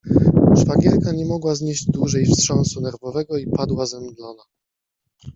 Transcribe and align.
Szwagierka 0.61 1.11
nie 1.11 1.25
mogła 1.25 1.55
znieść 1.55 1.85
dłużej 1.85 2.25
wstrząsu 2.25 2.81
nerwowego 2.81 3.37
i 3.37 3.47
padła 3.47 3.85
zemdlona. 3.85 4.43